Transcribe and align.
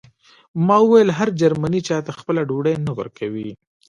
ما 0.65 0.77
وویل 0.83 1.09
هر 1.17 1.29
جرمنی 1.39 1.81
چاته 1.87 2.11
خپله 2.19 2.41
ډوډۍ 2.49 2.75
نه 2.85 2.91
ورکوي 2.99 3.49